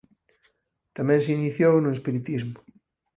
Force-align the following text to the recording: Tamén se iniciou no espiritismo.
Tamén 0.97 1.19
se 1.23 1.31
iniciou 1.37 1.73
no 1.79 1.93
espiritismo. 1.97 2.57